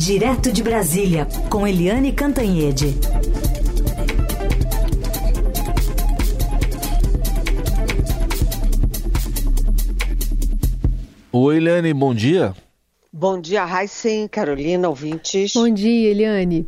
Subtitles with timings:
[0.00, 2.96] Direto de Brasília, com Eliane Cantanhede.
[11.30, 12.54] Oi, Eliane, bom dia.
[13.12, 15.52] Bom dia, Raíssen, Carolina, ouvintes.
[15.52, 16.66] Bom dia, Eliane.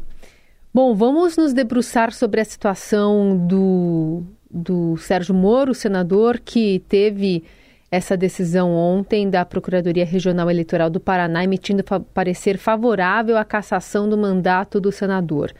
[0.72, 7.44] Bom, vamos nos debruçar sobre a situação do, do Sérgio Moro, senador, que teve
[7.92, 11.84] essa decisão ontem da Procuradoria Regional Eleitoral do Paraná, emitindo
[12.14, 15.52] parecer favorável à cassação do mandato do senador.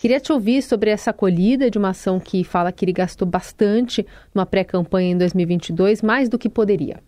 [0.00, 4.06] Queria te ouvir sobre essa acolhida de uma ação que fala que ele gastou bastante
[4.32, 7.02] numa pré-campanha em 2022, mais do que poderia.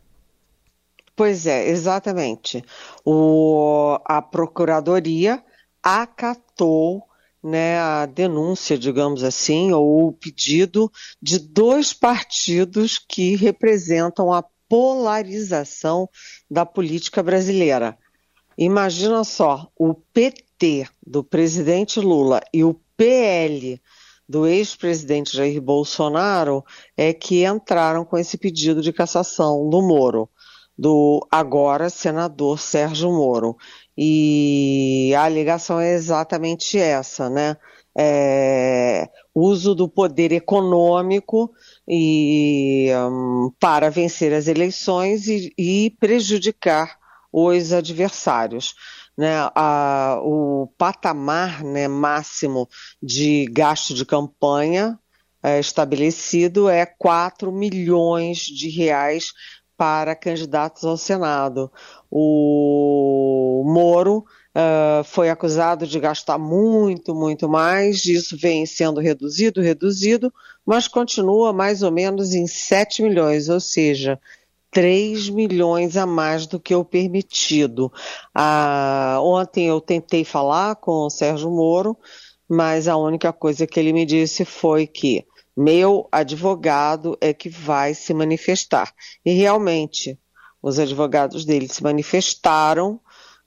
[1.14, 2.64] Pois é, exatamente.
[3.05, 5.41] O, a Procuradoria
[5.80, 7.05] acatou
[7.41, 16.08] né, a denúncia, digamos assim, ou o pedido de dois partidos que representam a polarização
[16.50, 17.98] da política brasileira.
[18.56, 23.78] Imagina só, o PT do presidente Lula e o PL
[24.27, 26.64] do ex-presidente Jair Bolsonaro
[26.97, 30.30] é que entraram com esse pedido de cassação do Moro,
[30.78, 33.58] do agora senador Sérgio Moro.
[33.94, 37.58] E a alegação é exatamente essa, né?
[37.96, 41.52] É, uso do poder econômico
[41.86, 46.96] e, um, para vencer as eleições e, e prejudicar
[47.32, 48.74] os adversários.
[49.16, 52.66] Né, a, o patamar né, máximo
[53.02, 54.98] de gasto de campanha
[55.42, 59.32] é, estabelecido é 4 milhões de reais
[59.76, 61.70] para candidatos ao Senado.
[62.10, 64.24] O Moro
[64.56, 70.33] uh, foi acusado de gastar muito, muito mais, isso vem sendo reduzido, reduzido,
[70.64, 74.19] mas continua mais ou menos em 7 milhões, ou seja,
[74.70, 77.92] 3 milhões a mais do que o permitido.
[78.34, 81.97] Ah, ontem eu tentei falar com o Sérgio Moro,
[82.48, 87.93] mas a única coisa que ele me disse foi que meu advogado é que vai
[87.93, 88.93] se manifestar.
[89.25, 90.19] E realmente,
[90.62, 92.99] os advogados dele se manifestaram,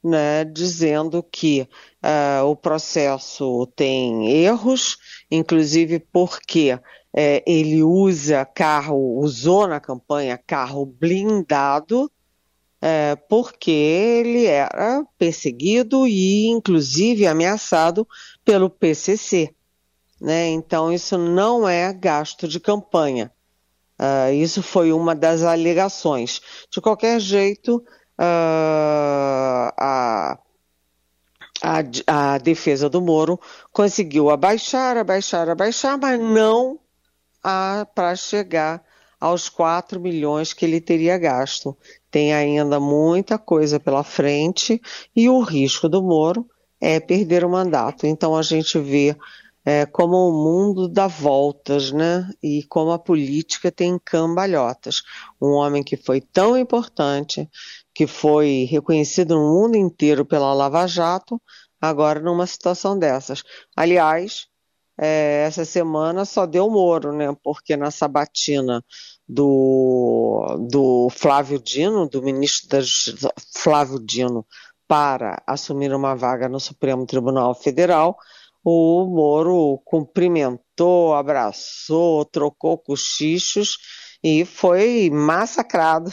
[0.06, 1.68] né, dizendo que
[2.04, 4.98] uh, o processo tem erros,
[5.32, 6.80] inclusive porque
[7.12, 12.12] é, ele usa carro, usou na campanha carro blindado,
[12.82, 18.08] é, porque ele era perseguido e, inclusive, ameaçado
[18.44, 19.50] pelo PCC.
[20.22, 20.50] Né?
[20.50, 23.32] Então, isso não é gasto de campanha.
[23.98, 26.42] Uh, isso foi uma das alegações.
[26.70, 27.82] De qualquer jeito,
[28.20, 30.40] uh, a,
[31.62, 33.40] a, a, defesa do Moro
[33.72, 36.80] conseguiu abaixar, abaixar, abaixar, mas não
[37.94, 38.84] para chegar
[39.20, 41.78] aos 4 milhões que ele teria gasto.
[42.10, 44.82] Tem ainda muita coisa pela frente
[45.16, 46.48] e o risco do Moro
[46.82, 48.06] é perder o mandato.
[48.06, 49.16] Então a gente vê
[49.66, 52.30] é, como o mundo dá voltas, né?
[52.42, 55.02] E como a política tem cambalhotas.
[55.42, 57.50] Um homem que foi tão importante,
[57.94, 61.42] que foi reconhecido no mundo inteiro pela Lava Jato,
[61.82, 63.44] agora numa situação dessas.
[63.76, 64.48] Aliás,
[64.98, 67.36] é, essa semana só deu Moro, né?
[67.44, 68.84] Porque na sabatina
[69.28, 74.46] do, do Flávio Dino, do ministro da Justiça Flávio Dino,
[74.88, 78.18] para assumir uma vaga no Supremo Tribunal Federal,
[78.66, 83.78] o Moro cumprimentou, abraçou, trocou cochichos
[84.24, 86.12] e foi massacrado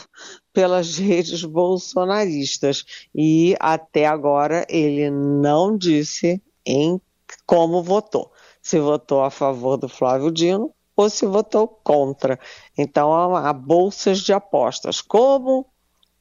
[0.53, 2.85] pelas redes bolsonaristas.
[3.13, 7.01] E até agora ele não disse em
[7.45, 8.31] como votou
[8.63, 12.39] se votou a favor do Flávio Dino ou se votou contra.
[12.77, 15.67] Então há, bolsas de apostas, como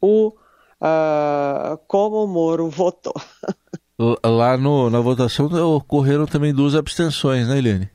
[0.00, 3.14] o uh, como o Moro votou.
[3.98, 7.90] Lá no, na votação ocorreram também duas abstenções, né, Eliane?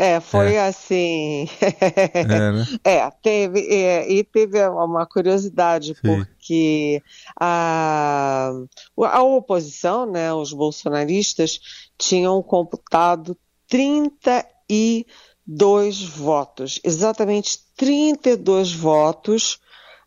[0.00, 0.66] É, foi é.
[0.66, 1.46] assim.
[1.60, 2.66] é, né?
[2.82, 6.00] é, teve, é, e teve uma curiosidade, Sim.
[6.02, 7.02] porque
[7.38, 8.50] a,
[8.96, 11.60] a oposição, né, os bolsonaristas,
[11.98, 13.36] tinham computado
[13.68, 19.60] 32 votos, exatamente 32 votos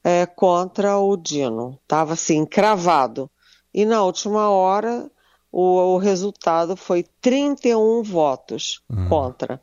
[0.04, 1.78] é, contra o Dino.
[1.84, 3.30] Estava assim, cravado.
[3.74, 5.10] E na última hora,
[5.52, 9.08] o, o resultado foi 31 votos uhum.
[9.08, 9.62] contra.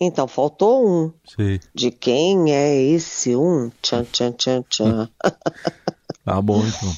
[0.00, 1.12] Então faltou um.
[1.36, 1.58] Sim.
[1.74, 3.70] De quem é esse um?
[3.82, 5.08] Tchan, tchan, tchan, tchan.
[6.24, 6.92] tá bom, então.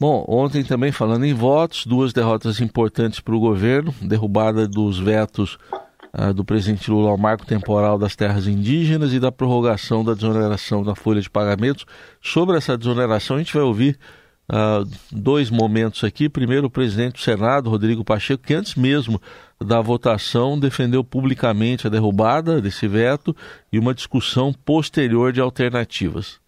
[0.00, 5.56] Bom, ontem também falando em votos, duas derrotas importantes para o governo, derrubada dos vetos
[6.12, 10.82] uh, do presidente Lula ao marco temporal das terras indígenas e da prorrogação da desoneração
[10.82, 11.86] da folha de pagamentos.
[12.20, 13.98] Sobre essa desoneração, a gente vai ouvir
[14.50, 16.28] uh, dois momentos aqui.
[16.28, 19.20] Primeiro, o presidente do Senado, Rodrigo Pacheco, que antes mesmo
[19.62, 23.34] da votação defendeu publicamente a derrubada desse veto
[23.72, 26.42] e uma discussão posterior de alternativas.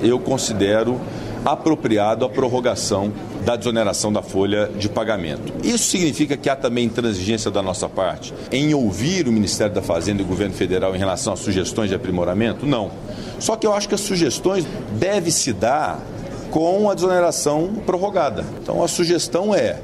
[0.00, 0.98] Eu considero
[1.44, 3.12] apropriado a prorrogação
[3.44, 5.52] da desoneração da folha de pagamento.
[5.62, 10.22] Isso significa que há também intransigência da nossa parte em ouvir o Ministério da Fazenda
[10.22, 12.64] e o governo federal em relação a sugestões de aprimoramento?
[12.64, 12.90] Não.
[13.38, 14.64] Só que eu acho que as sugestões
[14.98, 16.00] devem se dar
[16.52, 18.44] com a desoneração prorrogada.
[18.62, 19.80] Então a sugestão é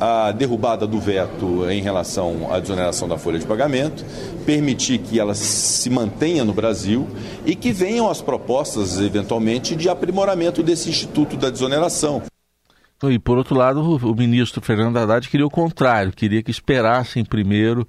[0.00, 4.04] a derrubada do veto em relação à desoneração da folha de pagamento,
[4.44, 7.08] permitir que ela se mantenha no Brasil
[7.46, 12.22] e que venham as propostas, eventualmente, de aprimoramento desse Instituto da Desoneração.
[13.04, 17.86] E, por outro lado, o ministro Fernando Haddad queria o contrário, queria que esperassem primeiro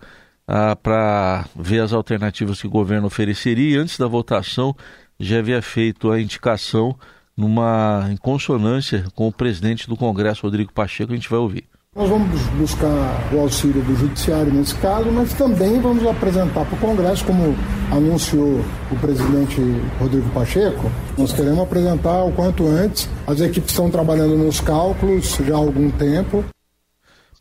[0.47, 3.77] ah, para ver as alternativas que o governo ofereceria.
[3.77, 4.75] E antes da votação,
[5.19, 6.95] já havia feito a indicação
[7.39, 11.63] numa em consonância com o presidente do Congresso, Rodrigo Pacheco, a gente vai ouvir.
[11.95, 16.79] Nós vamos buscar o auxílio do Judiciário nesse caso, mas também vamos apresentar para o
[16.79, 17.55] Congresso, como
[17.91, 18.59] anunciou
[18.91, 19.55] o presidente
[19.97, 23.09] Rodrigo Pacheco, nós queremos apresentar o quanto antes.
[23.25, 26.43] As equipes estão trabalhando nos cálculos já há algum tempo.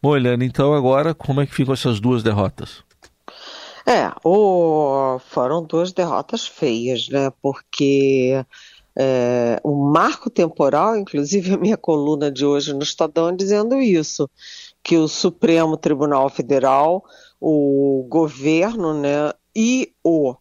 [0.01, 2.85] Bom, Eliane, então agora como é que ficam essas duas derrotas?
[3.85, 5.19] É, o...
[5.29, 7.33] foram duas derrotas feias, né?
[7.43, 8.45] Porque
[9.01, 14.29] é, o marco temporal, inclusive a minha coluna de hoje no Estadão dizendo isso,
[14.83, 17.05] que o Supremo Tribunal Federal,
[17.41, 20.35] o governo né, e o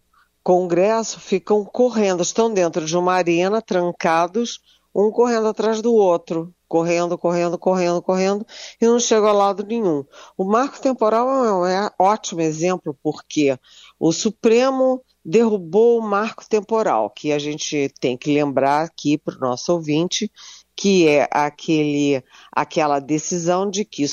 [0.43, 4.59] Congresso ficam correndo, estão dentro de uma arena, trancados,
[4.95, 8.45] um correndo atrás do outro, correndo, correndo, correndo, correndo,
[8.81, 10.03] e não chega a lado nenhum.
[10.35, 13.57] O marco temporal é um é ótimo exemplo, porque
[13.99, 19.39] o Supremo derrubou o marco temporal, que a gente tem que lembrar aqui para o
[19.39, 20.31] nosso ouvinte,
[20.75, 24.05] que é aquele, aquela decisão de que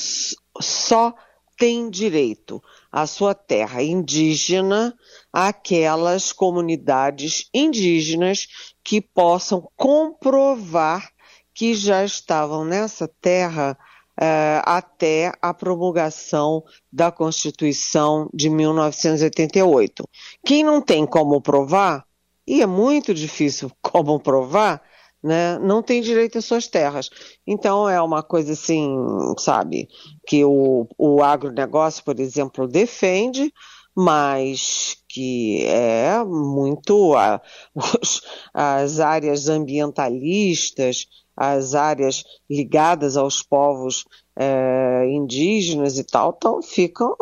[0.59, 1.13] só
[1.57, 2.61] tem direito
[2.91, 4.93] à sua terra indígena
[5.31, 8.47] aquelas comunidades indígenas
[8.83, 11.09] que possam comprovar
[11.53, 13.77] que já estavam nessa terra
[14.19, 20.07] uh, até a promulgação da Constituição de 1988.
[20.45, 22.05] Quem não tem como provar,
[22.47, 24.81] e é muito difícil como provar,
[25.23, 27.09] né, não tem direito às suas terras.
[27.47, 28.95] Então é uma coisa assim,
[29.39, 29.87] sabe,
[30.27, 33.51] que o, o agronegócio, por exemplo, defende,
[33.95, 37.41] mas que é muito a,
[37.73, 38.21] os,
[38.53, 44.05] as áreas ambientalistas, as áreas ligadas aos povos
[44.35, 47.15] é, indígenas e tal, então ficam,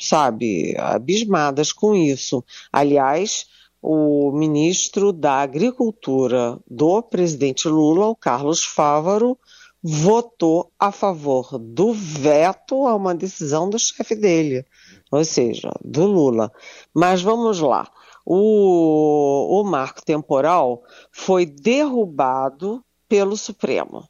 [0.00, 2.42] sabe, abismadas com isso.
[2.72, 3.46] Aliás,
[3.82, 9.38] o ministro da Agricultura do presidente Lula, o Carlos Fávaro,
[9.82, 14.64] votou a favor do veto a uma decisão do chefe dele,
[15.10, 16.52] ou seja, do Lula.
[16.92, 17.88] Mas vamos lá.
[18.24, 24.08] O, o marco temporal foi derrubado pelo Supremo.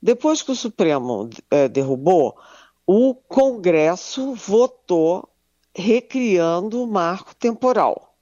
[0.00, 2.36] Depois que o Supremo é, derrubou,
[2.86, 5.26] o Congresso votou
[5.74, 8.14] recriando o marco temporal,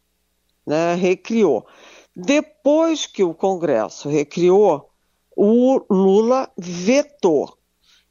[0.65, 0.95] né?
[0.95, 1.67] recriou.
[2.15, 4.91] Depois que o Congresso recriou,
[5.37, 7.59] o Lula vetou.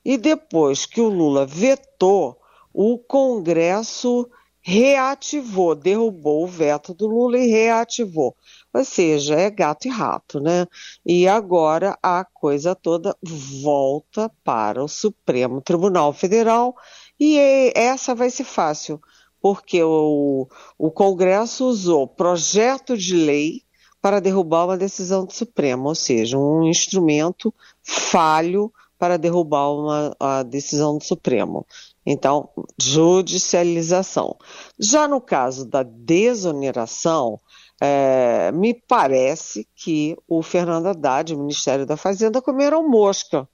[0.03, 2.40] E depois que o Lula vetou,
[2.73, 4.29] o Congresso
[4.61, 8.35] reativou, derrubou o veto do Lula e reativou.
[8.73, 10.67] Ou seja, é gato e rato, né?
[11.05, 13.17] E agora a coisa toda
[13.61, 16.75] volta para o Supremo Tribunal Federal
[17.19, 17.37] e
[17.75, 18.99] essa vai ser fácil,
[19.41, 20.47] porque o,
[20.77, 23.63] o Congresso usou projeto de lei
[24.01, 30.97] para derrubar uma decisão do Supremo, ou seja, um instrumento falho para derrubar uma decisão
[30.97, 31.65] do Supremo.
[32.05, 34.35] Então, judicialização.
[34.79, 37.39] Já no caso da desoneração,
[37.79, 43.47] é, me parece que o Fernando Haddad, o Ministério da Fazenda, comeram mosca,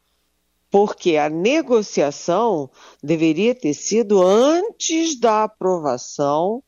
[0.69, 2.69] porque a negociação
[3.01, 6.61] deveria ter sido antes da aprovação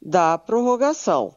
[0.00, 1.34] da prorrogação.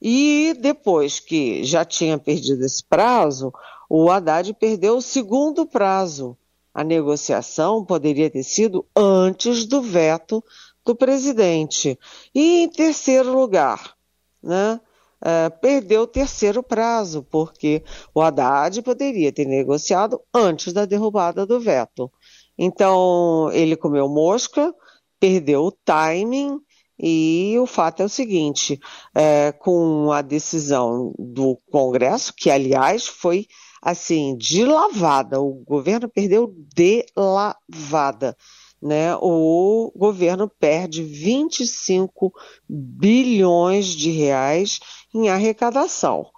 [0.00, 3.52] E depois que já tinha perdido esse prazo,
[3.88, 6.36] o Haddad perdeu o segundo prazo.
[6.74, 10.42] A negociação poderia ter sido antes do veto
[10.84, 11.98] do presidente.
[12.34, 13.94] E em terceiro lugar,
[14.42, 14.80] né?
[15.22, 17.82] uh, perdeu o terceiro prazo, porque
[18.14, 22.10] o Haddad poderia ter negociado antes da derrubada do veto.
[22.58, 24.74] Então, ele comeu mosca,
[25.18, 26.60] perdeu o timing,
[26.98, 28.78] e o fato é o seguinte:
[29.14, 33.46] é, com a decisão do Congresso, que aliás foi
[33.82, 35.40] assim, de lavada.
[35.40, 38.36] O governo perdeu de lavada.
[38.80, 39.14] Né?
[39.16, 42.32] O governo perde 25
[42.68, 44.78] bilhões de reais
[45.12, 46.30] em arrecadação.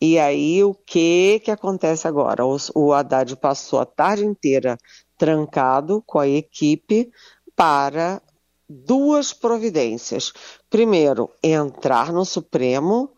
[0.00, 2.46] E aí o que que acontece agora?
[2.46, 4.78] O, o Haddad passou a tarde inteira
[5.16, 7.10] trancado com a equipe
[7.56, 8.22] para
[8.68, 10.32] duas providências.
[10.70, 13.10] Primeiro, entrar no Supremo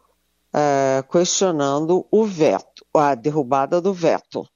[0.55, 4.47] uh, questionando o veto, a derrubada do veto.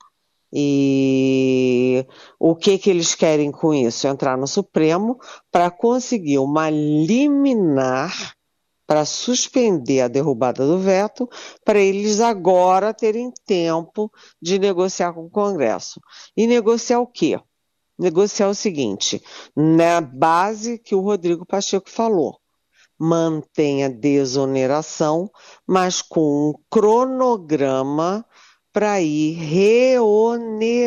[0.52, 2.06] E
[2.38, 4.06] o que, que eles querem com isso?
[4.06, 5.18] Entrar no Supremo
[5.50, 8.34] para conseguir uma liminar
[8.86, 11.28] para suspender a derrubada do veto,
[11.64, 14.10] para eles agora terem tempo
[14.40, 16.00] de negociar com o Congresso.
[16.36, 17.40] E negociar o quê?
[17.98, 19.22] Negociar o seguinte,
[19.56, 22.38] na base que o Rodrigo Pacheco falou,
[23.04, 25.30] mantém a desoneração,
[25.66, 28.24] mas com um cronograma
[28.72, 30.82] para ir reonerando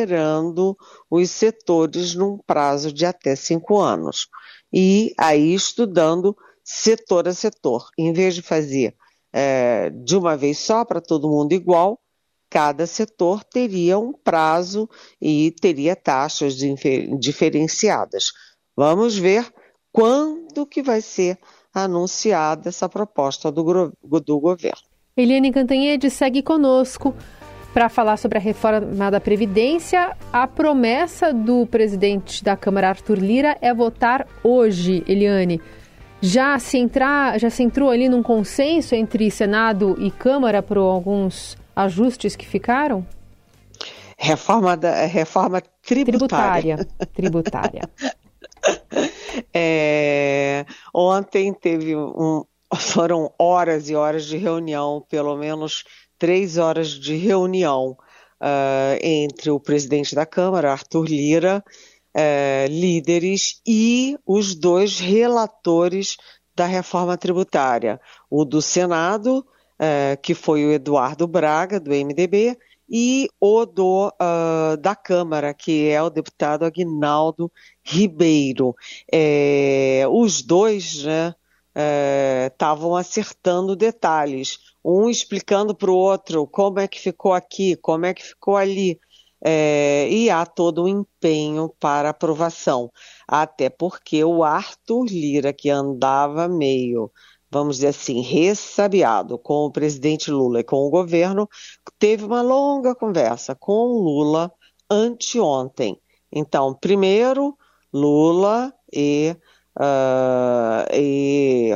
[1.12, 4.28] os setores num prazo de até cinco anos.
[4.74, 7.88] E aí estudando setor a setor.
[7.98, 8.96] Em vez de fazer
[9.32, 12.00] é, de uma vez só para todo mundo igual,
[12.50, 14.90] cada setor teria um prazo
[15.22, 16.56] e teria taxas
[17.20, 18.32] diferenciadas.
[18.76, 19.54] Vamos ver
[19.92, 21.40] quando que vai ser
[21.84, 24.78] anunciada essa proposta do, do governo.
[25.16, 27.14] Eliane Cantanhede segue conosco
[27.74, 30.16] para falar sobre a reforma da Previdência.
[30.32, 35.62] A promessa do presidente da Câmara, Arthur Lira, é votar hoje, Eliane.
[36.20, 41.58] Já se, entrar, já se entrou ali num consenso entre Senado e Câmara por alguns
[41.76, 43.06] ajustes que ficaram?
[44.18, 46.78] Reforma, da, reforma tributária.
[46.78, 47.10] Tributária.
[47.14, 47.90] tributária.
[49.54, 52.44] é, ontem teve um,
[52.76, 55.84] foram horas e horas de reunião, pelo menos
[56.18, 57.98] três horas de reunião
[58.42, 61.64] uh, entre o presidente da Câmara, Arthur Lira,
[62.20, 66.18] é, líderes e os dois relatores
[66.56, 69.46] da reforma tributária, o do Senado,
[69.78, 72.58] é, que foi o Eduardo Braga, do MDB,
[72.90, 77.52] e o do, uh, da Câmara, que é o deputado Aguinaldo
[77.90, 78.76] Ribeiro.
[79.10, 81.06] É, os dois
[82.46, 88.06] estavam é, acertando detalhes, um explicando para o outro como é que ficou aqui, como
[88.06, 89.00] é que ficou ali
[89.42, 92.92] é, e há todo o empenho para aprovação.
[93.26, 97.10] Até porque o Arthur Lira, que andava meio,
[97.50, 101.48] vamos dizer assim, ressabiado com o presidente Lula e com o governo,
[101.98, 104.52] teve uma longa conversa com o Lula
[104.90, 105.98] anteontem.
[106.30, 107.58] Então, primeiro,
[107.94, 109.36] Lula e,
[109.80, 111.72] uh, e,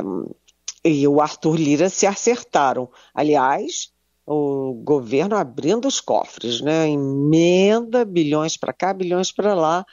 [0.84, 2.90] e o Arthur Lira se acertaram.
[3.14, 3.92] Aliás,
[4.26, 6.88] o governo abrindo os cofres, né?
[6.88, 9.84] Emenda bilhões para cá, bilhões para lá.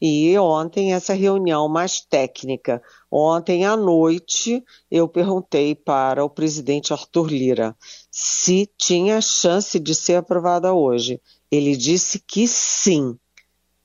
[0.00, 2.82] E ontem essa reunião mais técnica.
[3.10, 7.74] Ontem à noite eu perguntei para o presidente Arthur Lira
[8.10, 11.20] se tinha chance de ser aprovada hoje.
[11.50, 13.16] Ele disse que sim,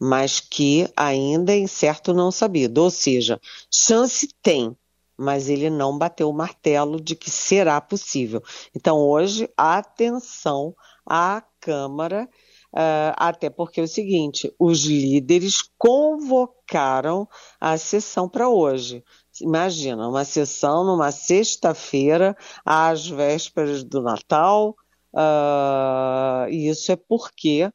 [0.03, 2.79] mas que ainda é incerto não sabido.
[2.79, 3.39] Ou seja,
[3.71, 4.75] chance tem,
[5.15, 8.41] mas ele não bateu o martelo de que será possível.
[8.75, 12.27] Então, hoje, atenção à Câmara,
[12.73, 17.27] uh, até porque é o seguinte: os líderes convocaram
[17.59, 19.03] a sessão para hoje.
[19.39, 24.75] Imagina, uma sessão numa sexta-feira, às vésperas do Natal,
[25.13, 27.71] uh, e isso é porque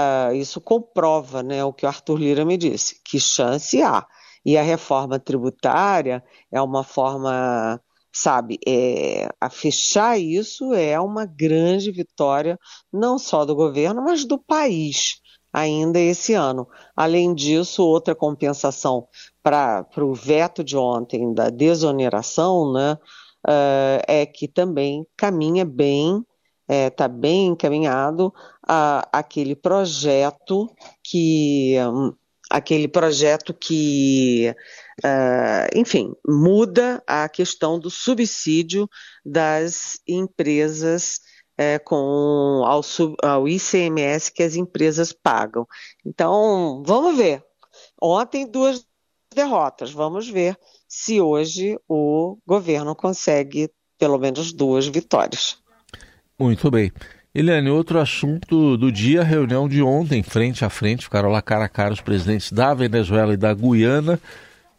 [0.00, 4.06] uh, isso comprova né, o que o Arthur Lira me disse, que chance há.
[4.44, 7.80] E a reforma tributária é uma forma,
[8.12, 12.58] sabe, é, a fechar isso é uma grande vitória,
[12.92, 15.20] não só do governo, mas do país
[15.52, 16.66] ainda esse ano.
[16.96, 19.06] Além disso, outra compensação
[19.42, 22.98] para o veto de ontem da desoneração, né,
[23.46, 26.24] uh, é que também caminha bem,
[26.70, 28.32] está é, bem encaminhado
[28.66, 30.68] a, aquele projeto
[31.02, 32.14] que um,
[32.50, 34.54] aquele projeto que,
[35.04, 38.88] uh, enfim, muda a questão do subsídio
[39.24, 41.20] das empresas
[41.58, 45.64] uh, com ao, sub, ao ICMS que as empresas pagam.
[46.04, 47.44] Então, vamos ver.
[48.02, 48.84] Ontem duas
[49.32, 49.92] derrotas.
[49.92, 50.58] Vamos ver
[50.88, 55.58] se hoje o governo consegue pelo menos duas vitórias.
[56.40, 56.90] Muito bem.
[57.34, 61.68] Eliane, outro assunto do dia, reunião de ontem, frente a frente, ficaram lá cara a
[61.68, 64.18] cara os presidentes da Venezuela e da Guiana.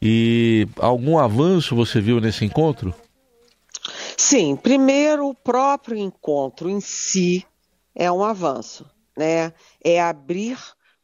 [0.01, 2.95] E algum avanço você viu nesse encontro?
[4.17, 7.45] Sim, primeiro o próprio encontro em si
[7.93, 8.83] é um avanço.
[9.15, 9.53] né,
[9.83, 10.57] é abrir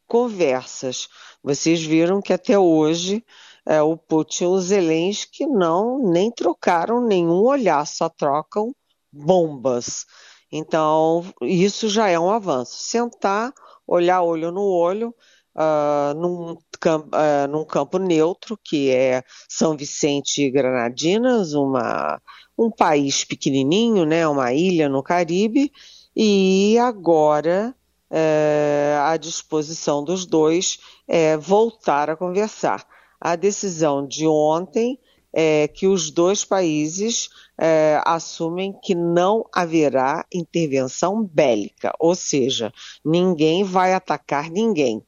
[0.08, 1.08] conversas.
[1.40, 3.24] Vocês viram que até hoje
[3.64, 8.74] é, o Putin e o Zelensky não nem trocaram nenhum olhar, só trocam
[9.12, 10.04] bombas.
[10.50, 12.78] Então, isso já é um avanço.
[12.78, 13.52] Sentar,
[13.86, 15.14] olhar olho no olho,
[15.54, 22.20] uh, num, campo, uh, num campo neutro, que é São Vicente e Granadinas, uma,
[22.56, 25.72] um país pequenininho, né, uma ilha no Caribe,
[26.16, 27.74] e agora
[28.10, 32.86] é, à disposição dos dois é, voltar a conversar.
[33.20, 34.98] A decisão de ontem
[35.32, 42.72] é que os dois países é, assumem que não haverá intervenção bélica, ou seja,
[43.04, 45.02] ninguém vai atacar ninguém.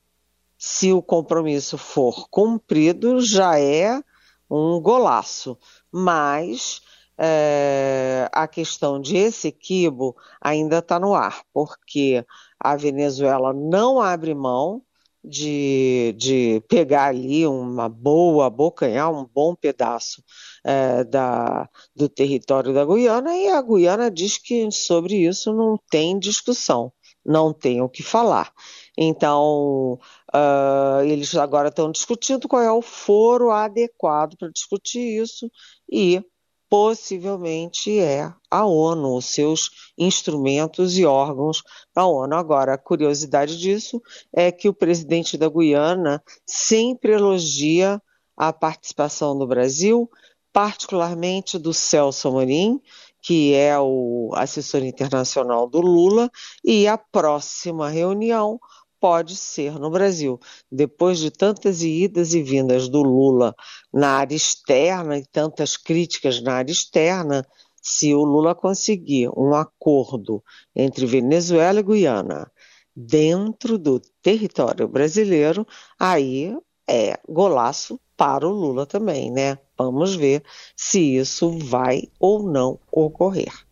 [0.59, 4.03] Se o compromisso for cumprido, já é
[4.50, 5.57] um golaço,
[5.91, 6.83] mas
[7.17, 12.25] é, a questão de Essequibo ainda está no ar, porque
[12.59, 14.83] a Venezuela não abre mão
[15.23, 20.23] de, de pegar ali uma boa, abocanhar um bom pedaço
[20.65, 26.19] é, da, do território da Guiana, e a Guiana diz que sobre isso não tem
[26.19, 26.93] discussão,
[27.25, 28.53] não tem o que falar.
[28.97, 29.99] Então,
[30.35, 35.50] uh, eles agora estão discutindo qual é o foro adequado para discutir isso
[35.91, 36.23] e
[36.71, 42.37] possivelmente é a ONU, os seus instrumentos e órgãos da ONU.
[42.37, 44.00] Agora, a curiosidade disso
[44.33, 48.00] é que o presidente da Guiana sempre elogia
[48.37, 50.09] a participação do Brasil,
[50.53, 52.81] particularmente do Celso Amorim,
[53.21, 56.31] que é o assessor internacional do Lula,
[56.65, 58.61] e a próxima reunião
[59.00, 60.38] pode ser no Brasil.
[60.71, 63.54] Depois de tantas idas e vindas do Lula
[63.92, 67.47] na área externa e tantas críticas na área externa,
[67.83, 70.45] se o Lula conseguir um acordo
[70.76, 72.50] entre Venezuela e Guiana
[72.95, 75.66] dentro do território brasileiro,
[75.99, 76.54] aí
[76.88, 79.59] é golaço para o Lula também, né?
[79.78, 80.43] Vamos ver
[80.76, 83.70] se isso vai ou não ocorrer.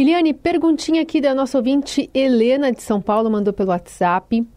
[0.00, 4.48] Eliane, perguntinha aqui da nossa ouvinte Helena de São Paulo, mandou pelo WhatsApp.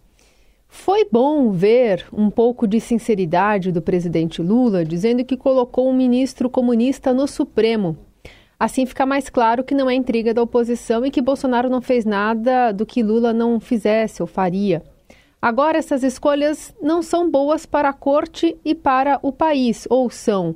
[0.70, 6.50] Foi bom ver um pouco de sinceridade do presidente Lula dizendo que colocou um ministro
[6.50, 7.98] comunista no Supremo.
[8.58, 12.06] Assim fica mais claro que não é intriga da oposição e que Bolsonaro não fez
[12.06, 14.82] nada do que Lula não fizesse ou faria.
[15.42, 20.56] Agora, essas escolhas não são boas para a corte e para o país, ou são?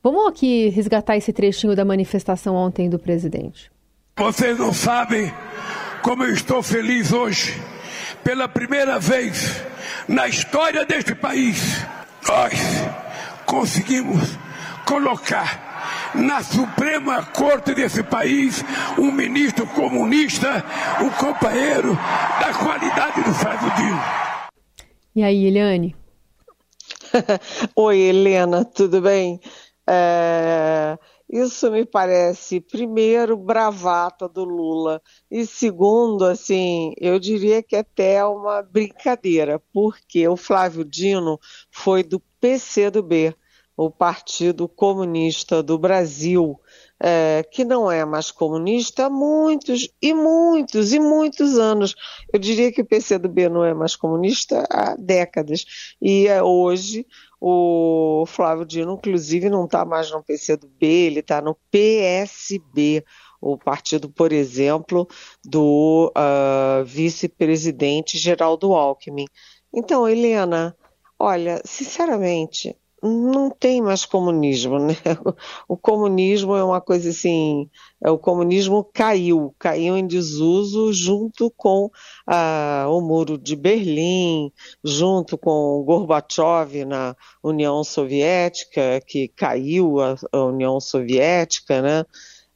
[0.00, 3.72] Vamos aqui resgatar esse trechinho da manifestação ontem do presidente.
[4.20, 5.32] Vocês não sabem
[6.02, 7.58] como eu estou feliz hoje.
[8.22, 9.64] Pela primeira vez
[10.06, 11.82] na história deste país,
[12.28, 12.52] nós
[13.46, 14.36] conseguimos
[14.86, 18.62] colocar na Suprema Corte desse país
[18.98, 20.66] um ministro comunista,
[21.00, 24.02] um companheiro da qualidade do Flávio Dino.
[25.16, 25.96] E aí, Eliane?
[27.74, 29.40] Oi, Helena, tudo bem?
[29.88, 30.98] É...
[31.32, 38.62] Isso me parece, primeiro, bravata do Lula, e segundo, assim, eu diria que até uma
[38.62, 41.38] brincadeira, porque o Flávio Dino
[41.70, 43.32] foi do PCdoB,
[43.76, 46.58] o Partido Comunista do Brasil,
[47.02, 51.94] é, que não é mais comunista há muitos e muitos e muitos anos.
[52.32, 55.64] Eu diria que o PCdoB não é mais comunista há décadas.
[56.00, 57.06] E é, hoje
[57.40, 63.02] o Flávio Dino, inclusive, não está mais no PCdoB, ele está no PSB,
[63.40, 65.08] o partido, por exemplo,
[65.42, 69.24] do uh, vice-presidente Geraldo Alckmin.
[69.72, 70.76] Então, Helena,
[71.18, 74.94] olha, sinceramente, não tem mais comunismo, né?
[75.68, 77.68] O comunismo é uma coisa assim,
[78.02, 81.90] é, o comunismo caiu, caiu em desuso junto com
[82.26, 84.52] ah, o muro de Berlim,
[84.84, 92.04] junto com Gorbachev na União Soviética, que caiu a, a União Soviética, né?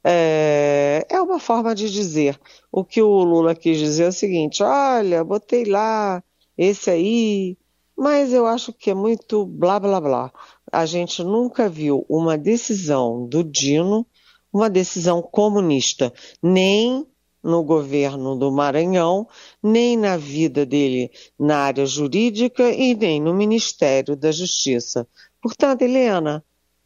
[0.07, 2.39] É, é uma forma de dizer.
[2.71, 6.23] O que o Lula quis dizer é o seguinte: olha, botei lá
[6.59, 7.57] esse aí,
[7.97, 10.33] mas eu acho que é muito blá blá blá.
[10.73, 14.07] A gente nunca viu uma decisão do Dino,
[14.53, 17.07] uma decisão comunista, nem
[17.43, 19.29] no governo do Maranhão,
[19.63, 25.07] nem na vida dele na área jurídica e nem no Ministério da Justiça.
[25.43, 26.43] Portanto, Helena,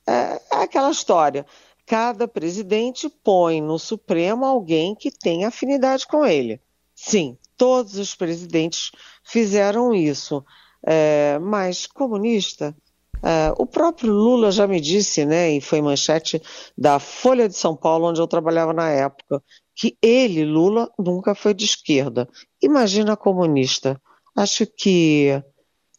[0.06, 1.46] é, é aquela história.
[1.86, 6.60] Cada presidente põe no Supremo alguém que tem afinidade com ele.
[6.94, 8.90] Sim, todos os presidentes
[9.22, 10.44] fizeram isso
[10.88, 12.74] é, mais comunista.
[13.22, 16.40] É, o próprio Lula já me disse, né, e foi manchete
[16.76, 19.42] da Folha de São Paulo, onde eu trabalhava na época,
[19.76, 22.26] que ele, Lula, nunca foi de esquerda.
[22.62, 24.00] Imagina comunista.
[24.34, 25.42] Acho que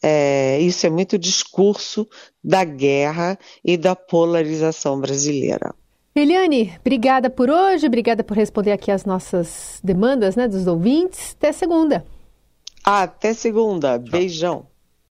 [0.01, 2.07] é, isso é muito discurso
[2.43, 5.75] da guerra e da polarização brasileira.
[6.15, 11.35] Eliane, obrigada por hoje, obrigada por responder aqui as nossas demandas né, dos ouvintes.
[11.37, 12.05] Até segunda.
[12.83, 13.99] Até segunda.
[13.99, 14.65] Beijão.